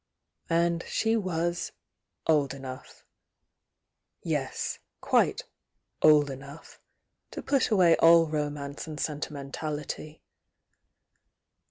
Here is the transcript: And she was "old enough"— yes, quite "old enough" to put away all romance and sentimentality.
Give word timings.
And 0.49 0.83
she 0.87 1.15
was 1.15 1.73
"old 2.25 2.55
enough"— 2.55 3.05
yes, 4.23 4.79
quite 4.99 5.43
"old 6.01 6.31
enough" 6.31 6.79
to 7.29 7.43
put 7.43 7.69
away 7.69 7.95
all 7.97 8.25
romance 8.25 8.87
and 8.87 8.99
sentimentality. 8.99 10.23